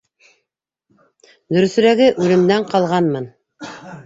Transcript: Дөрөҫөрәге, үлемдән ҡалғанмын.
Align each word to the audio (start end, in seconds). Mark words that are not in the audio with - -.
Дөрөҫөрәге, 1.57 2.09
үлемдән 2.25 2.67
ҡалғанмын. 2.73 3.31